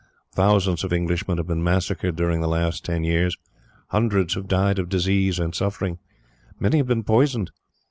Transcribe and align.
Thousands 0.31 0.83
of 0.83 0.91
Englishmen 0.91 1.37
have 1.37 1.45
been 1.45 1.63
massacred 1.63 2.15
during 2.15 2.41
the 2.41 2.47
last 2.47 2.83
ten 2.83 3.03
years. 3.03 3.37
Hundreds 3.89 4.33
have 4.33 4.47
died 4.47 4.79
of 4.79 4.89
disease 4.89 5.37
and 5.37 5.53
suffering. 5.53 5.99
Many 6.59 6.77
have 6.77 6.87
been 6.87 7.03
poisoned. 7.03 7.51